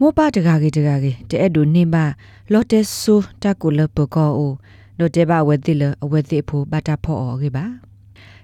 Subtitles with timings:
[0.00, 2.04] မောပါတကားကြီးတကားကြီးတဲ့အဲ့တို့နေပါ
[2.52, 4.52] လော်တက်ဆူတကူလပကောအို
[4.98, 7.64] လော်တက်ပါဝဲတိလအဝဲတိဖို့ဘတာဖော်အော်ကြီးပါ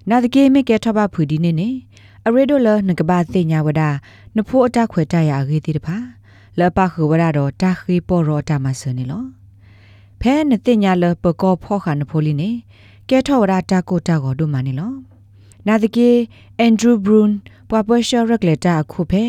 [0.09, 1.69] နာတကေမေကဲထဘဖူဒီနေနေ
[2.27, 3.83] အရေဒိုလနကဘာသိညာဝဒ
[4.37, 5.97] နဖို့အတခွေတရရေးတိတဖာ
[6.59, 9.25] လပခဝရတော့တာခိပေါ်ရောတာမစနေလော
[10.21, 12.51] ဖဲနသိညာလပကောဖောခါနဖိုလီနေ
[13.09, 14.93] ကဲထောဝရတာကိုတာကိုဒုမနေလော
[15.67, 16.11] နာတကေ
[16.59, 17.33] အန်ဒရူဘရွန်
[17.69, 19.25] ပွာပွရှာရက်လက်တာခုဖဲ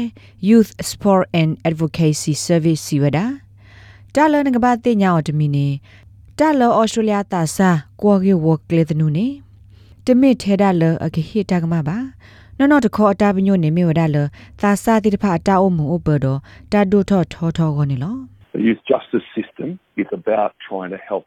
[0.50, 3.20] Youth Sport and Advocacy Service စီဝဒ
[4.16, 5.68] တာလနကဘာသိညာအော်တမီနေ
[6.40, 7.70] တာလောဩစတြေးလျတာစာ
[8.02, 9.28] ကွာကေဝကလေတနုနေ
[10.06, 11.98] တမိထဲဒါလအခိဟိတကမပါ
[12.58, 14.18] နော်နော်တခေါ်အတာပညိုနေမြေဝဒါလ
[14.62, 16.34] သာစာတိတဖအတာအုံမဥပဒေ
[16.72, 18.16] တာဒုထောထောထောကောနေလော
[18.56, 19.68] The youth justice system
[20.02, 21.26] is about trying to help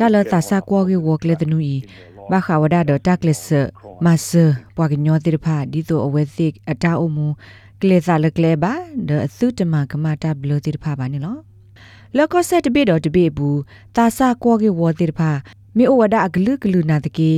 [0.00, 1.76] တာလသာစာကွာကေဝကလေတနူဤ
[2.30, 3.40] ဘာခဝဒါဒတာကလစ်
[4.04, 4.28] မဆ
[4.76, 7.18] ပွာကညောတိတဖဒီတိုအဝဲသိအတာအုံမ
[7.80, 8.72] ကလေသာလကလေပါ
[9.08, 11.36] ဒအသုတမကမတာဘလတိတဖပါနေလော
[12.16, 13.60] လောကဆက်တပိတော့တပိဘူး
[13.96, 15.20] သာစာကွာကေဝတိတဖ
[15.76, 17.32] မေဩဝဒအဂလုဂလုနာတကေ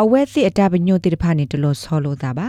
[0.00, 2.48] အဝဲသိအတာပညိုတိတဖနေတလို့ဆောလို့တာပါ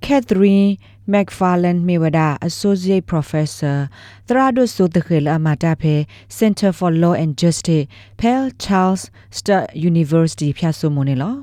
[0.00, 3.88] Catherine McFarland Mewada Associate Professor
[4.26, 11.34] Trado Sodekhel Amata Phe Center for Law and Justice Pell Charles State University ဖြတ်ဆိုမနေလော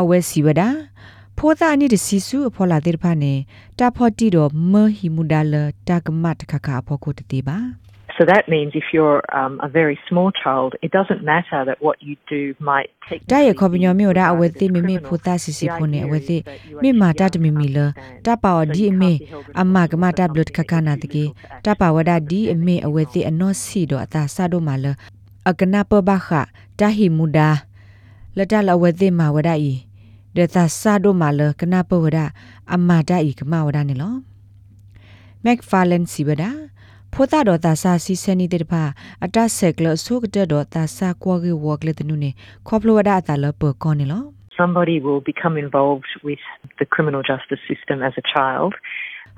[0.00, 0.62] အဝဲစီဝဒ
[1.38, 3.34] ဖောသာအနိတစီစုအဖော်လာတဲ့ဖာနေ
[3.78, 5.54] တာဖော်တီတော့မဟီမူဒါလ
[5.88, 7.58] တာကမတ်ခခအဖော်ကိုတတိပါ
[8.16, 12.00] So that means if you're um, a very small child, it doesn't matter that what
[12.00, 13.20] you do might take.
[13.32, 16.38] တာရခေါပညောမျိုးဒါအဝဲသိမိမိဖူတာစီစီဖုန်နေအဝဲသိ
[16.82, 17.78] မိမာတတမိမိလ
[18.26, 19.12] တပါဝဒီအမေ
[19.60, 21.24] အမကမတာဘလတ်ခကနာတကေ
[21.64, 24.86] တပါဝဒါဒီအမေအဝဲသိအနောစီတော့အသာဆာတော့မလ
[25.50, 26.28] အကနာပဘခ
[26.78, 27.50] တာဟီမူဒါ
[28.36, 29.72] လတလအဝဲသိမာဝဒါဤ
[30.36, 32.24] ဒေတာဆာတော့မလကနာပဝဒါ
[32.74, 34.14] အမတာဤကမဝဒါနေလော
[35.44, 35.58] မက်
[37.14, 38.82] ဖာလန်စီဝဒါဖိုတာဒေါ်တာဆာစီစနီတေတဖာ
[39.24, 42.30] အတဆက်ကလဆုကတဲ့ဒေါ်တာဆာကွာကေဝကလေတနုနေ
[42.68, 44.22] ခေါပလိုဝဒါတာလပကောနေလော
[44.60, 46.42] Somebody will become involved with
[46.80, 48.72] the criminal justice system as a child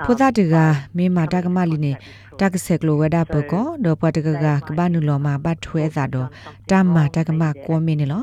[0.04, 0.54] ဖိုတာတက
[0.96, 1.92] မေမာတကမလီနေ
[2.40, 6.28] တကဆက်ကလိုဝဒါပကောဒေါ်ပတကကကဘာနုလောမှာဘတ်ထွဲသာတော့
[6.70, 8.22] တမ္မာတကမကောမင်းနေလော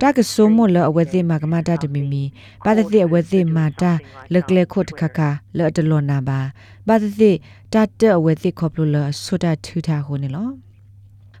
[0.00, 2.22] တကဆိုမလအဝဲသိမကမတာတမီမီ
[2.64, 3.92] ပါတသိအဝဲသိမာတာ
[4.34, 5.18] လကလေခုတ်ခခ
[5.56, 6.40] လအတလောနာပါ
[6.88, 7.32] ပါတသိ
[7.72, 10.48] တတအဝဲသိခေါပလိုလဆွတာထူတာဟိုနေလော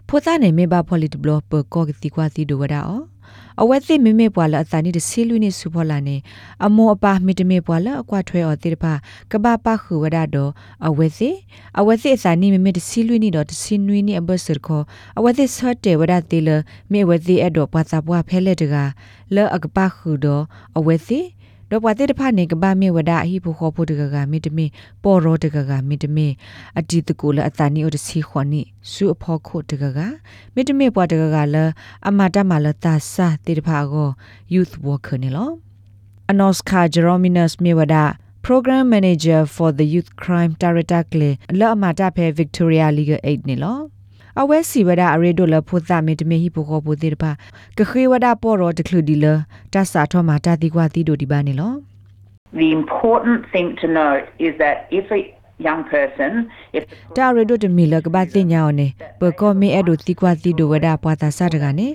[0.08, 3.02] ဖိုတာနေမေဘာပိုလီတဘလပကောကတိကွာတိဒဝဒါအော
[3.62, 6.16] အဝဲသိမိမေပွာလအတနိတစီလူနေစုဖောလာနေ
[6.66, 8.92] အမောအပါမိတမေပွာလအကွာထွဲော်တိတပါ
[9.30, 10.50] ကဘာပခုဝဒါတော့
[10.86, 11.30] အဝဲသိ
[11.78, 14.82] အဝဲသိအစာနိမိမေတစီလူနေတော့တစီနွေးနေအဘဆရခော
[15.18, 16.48] အဝဲသိဆော့တေဝဒါတိလ
[16.92, 18.76] မေဝဲသိအဲ့တော့ပွာစာပွားဖဲလက်တက
[19.34, 20.42] လောအကပခုတော့
[20.78, 21.20] အဝဲသိ
[21.70, 24.66] တော့ပွားတဲ့တဖာနေကဘာမေဝဒအဟိဖို့ခေါ်ဖို့တကကမေတမေ
[25.02, 26.26] ပေါ်ရောတကကမေတမေ
[26.78, 28.62] အတီတကူလအတန်နီအိုတစီခွန်နီ
[28.92, 29.98] စုအဖို့ခုတကက
[30.54, 31.56] မေတမေပွားတကကလ
[32.08, 34.08] အမတမလတာစာတေတဖာကို
[34.54, 35.50] youth worker နေလော
[36.30, 38.04] Anoska Jerominus Mewada
[38.42, 43.78] Program Manager for the Youth Crime Director Kle လအမတာဖဲ Victoria Legal Aid နေလော
[44.42, 47.30] အဝဲစီဝဒအရေဒိုလဖုသမေတမေဟိပိုခောပိုတေတပါ
[47.78, 49.26] ကခေဝဒပေါ်ရောတခလူဒီလ
[49.72, 51.72] တဆာထောမာတတိကွာတီဒိုဒီပါနေလော
[52.60, 55.20] The important thing to note is that if a
[55.66, 56.30] young person
[56.76, 56.82] if
[57.16, 58.86] တာရဒိုတမီလကဘာတင်ညာောနေ
[59.20, 61.88] ပကောမီအဲ့ဒိုတိကွာတီဒိုဝဒပွာတာဆာတကနေ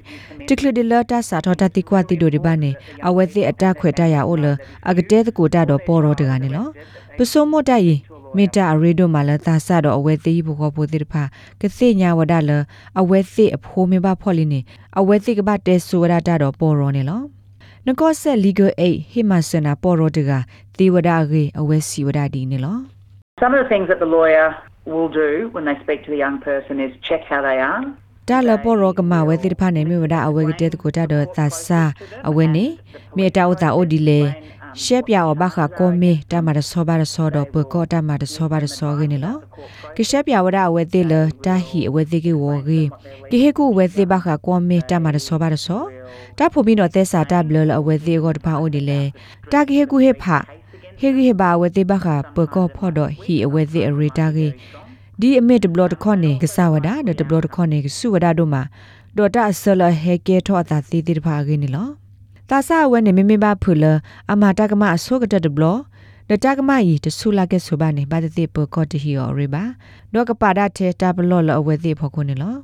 [0.47, 2.71] တခလူဒီလတဆာထောတတိကွာတီဒိုဒီပါနေ
[3.07, 4.45] အဝဲသိအတခွေတရအိုလ
[4.89, 6.67] အကတဲတကိုတတော့ပေါ်ရောတကနေလော
[7.17, 7.99] ပစုံမတိုင်
[8.37, 11.23] မေတ္တာအရေတို့မှာလည်းသာဆတော့အဝဲသေးဘူးခေါ်ပိုသေးတဖာ
[11.61, 12.51] ကစိညာဝဒလ
[12.99, 14.59] အဝဲသိအဖိုးမေပါဖော်လီနေ
[14.99, 17.21] အဝဲသိကပတ်တဲဆူဝဒတာတော့ပေါ်ရောနေလော
[17.87, 20.31] နကောဆက် legal aid ဟိမဆနာပေါ်ရောတက
[20.77, 22.77] သေဝဒရေအဝဲစီဝဒဒီနေလော
[23.41, 24.47] some of the things that the lawyer
[24.93, 27.81] will do when they speak to the young person is check how they are
[28.29, 31.81] တာလပေါ်ရောကမဝဲတိတဖာနေမြဝဒအဝဲကတဲ့ကိုတာတော့သာဆာ
[32.27, 32.65] အဝဲနေ
[33.17, 34.21] မြေတာဥတာအိုဒီလေ
[34.81, 39.39] ရှက်ပြအဘခကောမေတမရဆောဘာရဆောတော့ပကောတမရဆောဘာရဆောခင်းနော်
[39.95, 41.13] ကရှက်ပြဝဒအဝဲသေးလ
[41.45, 42.81] တာဟီအဝဲသေးကေဝဂေ
[43.31, 45.83] ကိဟေကူဝဲသေးဘခကောမေတမရဆောဘာရဆော
[46.37, 49.01] တာဖို့ပြီးတော့သက်စာတဘလအဝဲသေးကောတဖာအိုဒီလေ
[49.51, 50.25] တာကိဟေကူဟေဖ
[50.99, 54.47] ဟေဂီဟေဘာဝဲသေးဘခပကောဖော့တော့ဟီအဝဲသေးအရီတာကေ
[55.21, 58.61] ဒီအမေတဘလတခေါနေကဆဝဒဒတဘလတခေါနေကဆုဝဒတို့မှာ
[59.17, 62.02] ဒေါ်တာဆလဟေကေထောအသာသေးသေးတဖာကေနေလော
[62.53, 63.85] တာဆာဝဲနေမေမေဘာဖူလ
[64.31, 65.63] အမတာကမအဆောကတတဘလ
[66.29, 69.63] ဒတကမဤတဆူလာကဲဆိုပါနေဘာတိပကောတဟီယောရေဘာ
[70.13, 72.55] ဒေါကပါဒတဲ့တဘလောလအဝဲတိဖို့ခုနေလော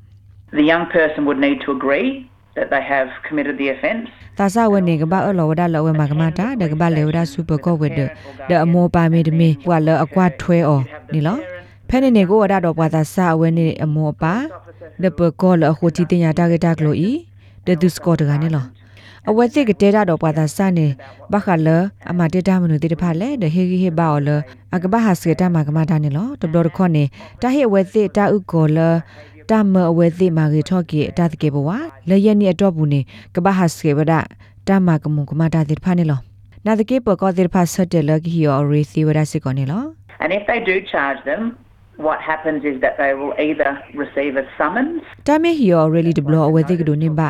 [0.59, 2.09] The young person would need to agree
[2.57, 4.05] that they have committed the offence.
[4.37, 7.99] တာဆဝနေကဘာအလောဝဒလဝဲမကမတာဒကဘာလေဝဒစူပကောဝဒ
[8.49, 10.83] ဒအမောပါမေတမေကွာလအကွာထွဲအော်
[11.13, 11.37] နီလော
[11.89, 14.33] ဖဲနေနေကိုဝဒတော့ပွာသာဆအဝဲနေအမောပါ
[15.03, 17.11] ဒပကောလအခုတီတင်ရတာကတာကလိုဤ
[17.65, 18.65] ဒဒုစကောတကနေလော
[19.27, 20.87] အဝဲစစ်ကတဲတာတော့ပွာသာဆနေ
[21.31, 21.67] ဘခလ
[22.11, 24.29] အမတေတာမနုတေတဖလဲဒဟေဂီဟေဘာအော်လ
[24.75, 27.03] အကဘာဟာစကတာမကမတာနေလောတဘလခေါနေ
[27.41, 28.79] တာဟေအဝဲစစ်တာဥကောလ
[29.49, 31.69] တမအဝဲသိမာရီထော့ကီတာတကေဘဝ
[32.09, 32.99] လေရနီအတော့ဘူးနေ
[33.35, 34.13] ကဘာဟာစကေဝဒ
[34.67, 36.19] တမကမုကမတာတိဖာနေလော
[36.65, 39.83] နာတကေပကောတိဖာဆတ်တယ်လကီယောရီစီဝဒစစ်ကောနေလော
[40.23, 41.41] And if they do charge them,
[42.07, 43.71] what happens is that they will either
[44.01, 47.21] receive a summons တမေဟီယောရီလီဒဘလအဝဲသိကဒိုနေဘ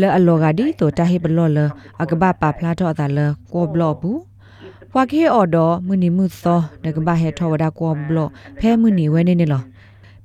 [0.00, 1.58] လီထော့တမူတာရာလဲအလောဂါဒီတိုတာဟေဘလောလ
[2.02, 3.18] အကဘာပါဖလာထော့တာလ
[3.52, 4.18] ကောဘလောဘူး
[4.94, 5.56] ဝါကေအော်ဒ
[5.86, 8.28] မူနီမှုသောဒကဘာဟေထောဝဒကောဘလော
[8.58, 9.62] ဖဲမူနီဝဲနေနေလော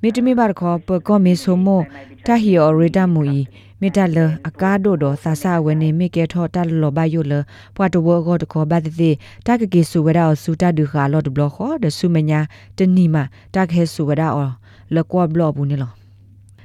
[0.00, 1.80] မေတမီဘာခောပကောမေဆိုမို
[2.26, 3.38] တာဟီယောရီတမူဤ
[3.80, 4.18] မေတလ
[4.48, 7.32] အကားတို့တော့ဆာဆာဝဲနေမေကေထောတလောဘယုလ
[7.76, 9.10] ပွားတဘောကောတခောဘတ်တိ
[9.46, 12.40] တကကေဆူဝဒအောဆူတဒုခါလောဒဘလခောဒဆုမညာ
[12.76, 13.16] တနီမ
[13.54, 14.50] တကဟေဆူဝဒအော
[14.94, 15.92] လကောဘလောဘူးနေလော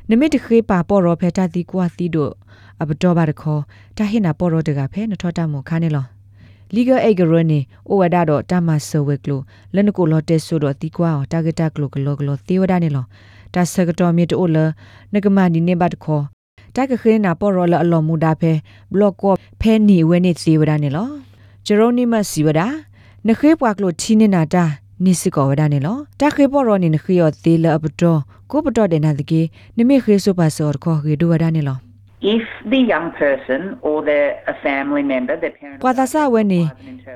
[0.10, 2.34] နမိတခေပါပေါ်ရောဖဲတာတီကွာတီတို့
[2.82, 3.62] အပတော်ပါတခေါ်
[3.98, 6.06] တာဟိနာပေါ်ရောတကဖဲနထောတမခါနေလော
[6.76, 9.42] legal aid ရနေဩဝဒါတော့တမဆဝဲကလို
[9.76, 13.06] လနကိုလော်တက်ဆိုတော့တီကွာတာဂက်တာကလိုကလောကလောသေဝဒနေလော
[13.54, 14.58] တာဆကတော်မြေတိုလ
[15.14, 16.24] နကမဒီနေဘတ်ခေါ်
[16.76, 18.52] တာကခေနာပေါ်ရောလအလောမူဒါဖဲ
[18.92, 21.10] ဘလော့ကောဖဲနီဝဲနေသေဝဒနေလော
[21.66, 22.68] ဂျေရိုနီမစီဝဒါ
[23.28, 24.64] နခေပွားကလိုချီနေနာတာ
[25.04, 28.20] နိစကောဝဒနေလောတာခေပေါ်ရောနေနခေယောသေးလအပတော်
[28.52, 29.42] ကိုပတော်တဲ့နာတကေ
[29.78, 31.80] နမိခေဆိုပါစောခေါ်ခေဒဝဒနေလော
[32.22, 36.62] if the young person or their a family member, their parent, ပွာသာဆဝဲနေ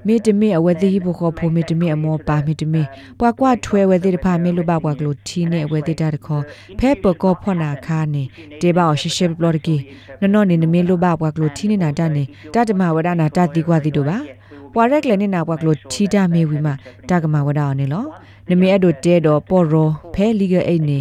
[0.08, 2.84] မေတမေအဝဲတိဘခေါ်ဖိုမေတမေအမောပါမေတမေ
[3.20, 6.44] ပွာကွာထွဲဝဲတိတဖာမေလိုဘကွာကလိုတီနေအဝဲတိတာတခေါ်
[6.80, 8.24] ဖဲပကောဖောနာခါနေ
[8.62, 9.78] တေဘာရှရှေဘလော်တကီ
[10.22, 12.24] နနောနေနမေလိုဘကွာကလိုတီနေနာတနေ
[12.54, 14.18] တတမဝဒနာတတိကွာတိတို့ပါ
[14.74, 16.68] ပွာရက်လေနေနာကွာကလိုတီတာမေဝီမ
[17.10, 18.06] တကမဝဒအောင်နေလော
[18.50, 21.00] နမေအဒိုတဲတော့ပေါ်ရောဖဲလီဂအိနေ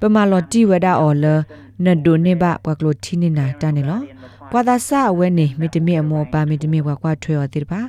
[0.00, 1.26] ပမာလော်တီဝဒအော်လ
[1.84, 4.00] နဒိုနေဘကွာကလိုတီနေနာတနေလော
[4.52, 7.80] ကွာသာဆအဝဲနေမီတမီအမောပါမီတမီကွာကွာထွေော်တိတပါ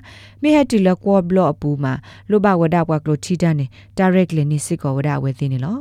[0.42, 1.94] မိဟက်တီလကောဘလော့အပူမှာ
[2.30, 3.66] လိုဘဝဒကွာကလိုချီတန်နေ
[3.98, 5.78] directly နေစစ်ကောဝဒအဝဲသိနေလော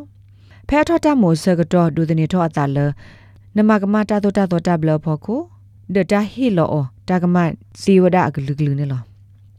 [0.68, 2.78] ဖဲထော့တမိုဆကတော့ဒူဒနေထော့အတာလ
[3.56, 5.40] နမကမတာတော့တာတော့တဘလဖို့ကို
[5.94, 6.76] ဒတာဟီလော
[7.08, 7.36] တာကမ
[7.80, 9.02] စီဝဒအကလူကလူနေလော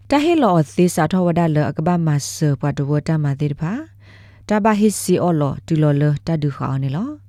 [0.10, 3.72] တာဟီလောသေစာထောဝဒလအကဘာမဆပွားတဝတမသေးတပါ
[4.50, 7.25] တဘာဟီစီအော်လောတူလောလတဒုခါနေလော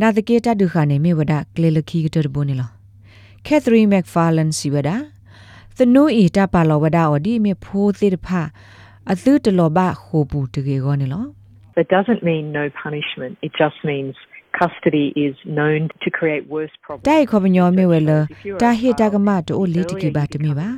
[0.00, 2.70] နာတကေတဒုခါနေမိဝဒကလေလခီကတဘနေလော
[3.46, 4.96] Catherine McFarlane Siwada
[5.76, 8.28] သနူဤတပါလောဝဒအော်ဒီမေဖိုးသေးတဖ
[9.12, 11.24] အသုတလောဘခိုပူတကေကောနေလော
[11.78, 13.32] That doesn't mean no punishment.
[13.46, 14.14] It just means
[14.60, 17.06] custody is known to create worse problems.
[17.08, 18.10] တိုင်ခေါပညောမေဝဲလ
[18.62, 20.68] တာဟိတကမတိုလီတကေပါတမေပါ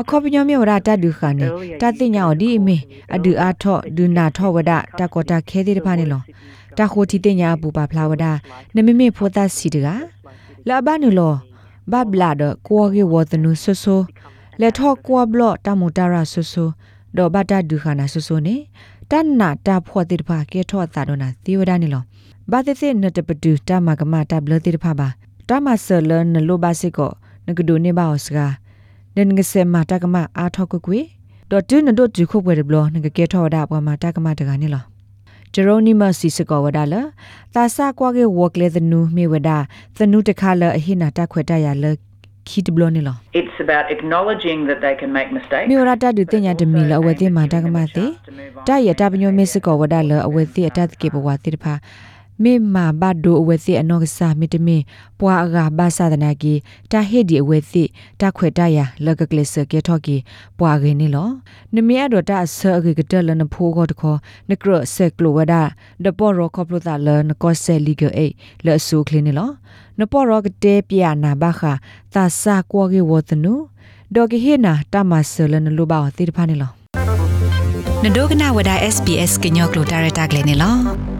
[0.00, 1.46] အခေါပညောမေဝရတဒုခာနေ
[1.82, 2.76] တသိညာအော်ဒီအမေ
[3.14, 6.22] အဒူအားထော့ဒူနာထော့ဝဒတကောတာခဲသေးတဖာနေလော
[6.78, 8.24] တခိုတီတင်ညာပူပါဖလာဝဒ
[8.74, 9.88] နမေမေဖိုတာစီတက
[10.68, 11.34] လာဘနုလော
[11.92, 14.00] ဘဘလာဒကိုဂေဝသနုဆဆို
[14.60, 16.68] လက်ထော့ကွာဘလော့တမူတာရဆဆို
[17.16, 18.56] ဒေါ်ဘတာဒုခနာဆဆိုနေ
[19.10, 22.02] တန်နာတာဖောတိတဖာကေထော့တာဒနာသေဝဒနေလော
[22.50, 25.08] ဘာတိစေနတပတူတမကမတာဘလတိတဖာပါ
[25.48, 27.10] တမဆလနလိုဘာစစ်ကို
[27.46, 28.46] နကဒိုနေပါအောစကာ
[29.16, 31.00] ဒန်ငစမတာကမအာထော့ကွကွေ
[31.50, 34.93] ဒေါ်တူနဒိုဂျူခုပွဲဘလနကကေထော့ဒါပွားမတာကမတကနေလော
[35.54, 37.12] Geronima Sisiko wadala
[37.54, 41.58] ta sa kwa ge work le thnu me wada thnu takha la ahina ta khweta
[41.62, 41.94] ya la
[42.42, 45.70] khit blo ni lo it's about acknowledging that they can make mistakes.
[45.70, 48.04] မေဝရတာဒုတင်ညာတမီ la awe te ma ta kama te
[48.66, 51.74] ta ya ta pnyo me siko wada la awe te atat ke bwa te pha
[52.42, 54.76] မေမာဘတ်ဒိုအဝဲသိအနောကစားမီတမီ
[55.18, 56.54] ပွာအဂါဘာသာဒနာကီ
[56.92, 57.84] တာဟေဒီအဝဲသိ
[58.20, 60.16] တာခွေတရလကကလစကေထော့ကီ
[60.58, 61.28] ပွာခင်းနီလော
[61.74, 64.14] နမီအဒတာဆာဂီကတလနဖိုးကောတခေါ
[64.50, 65.54] နကရဆက်ကလိုဝဒ
[66.04, 68.26] ဒပေါ်ရောကောပလိုတာလနကောဆယ်လီဂအေ
[68.64, 69.50] လဆူကလင်းနီလော
[70.00, 71.62] နပေါ်ရောကတေပြနာဘခ
[72.14, 73.54] တာစာကောဂေဝသနု
[74.14, 76.70] ဒေါ်ကဟေနာတမဆလနလူပါတိတဖာနီလော
[78.02, 81.13] နဒိုကနာဝဒ SPS ကညောကလိုတာရတာကလေးနေလော